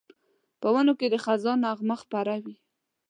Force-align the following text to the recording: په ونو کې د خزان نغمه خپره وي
په 0.61 0.67
ونو 0.73 0.93
کې 0.99 1.07
د 1.09 1.15
خزان 1.23 1.57
نغمه 1.65 1.95
خپره 2.03 2.33
وي 2.43 2.55